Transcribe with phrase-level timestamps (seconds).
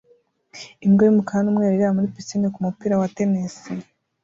[0.85, 3.55] imbwa yumukara numweru ireba muri pisine kumupira wa tennis